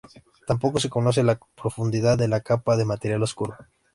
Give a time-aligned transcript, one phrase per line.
[0.47, 3.55] Tampoco se conoce la profundidad de la capa de material oscuro.